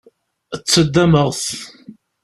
[0.59, 1.43] Ttaddameɣ-t.